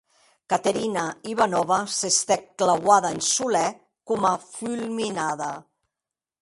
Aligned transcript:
Caterina 0.51 1.03
Ivanovna 1.33 1.77
s’estèc 1.97 2.49
clauada 2.63 3.13
en 3.17 3.23
solèr, 3.29 3.69
coma 4.13 4.35
fulminada. 4.49 5.51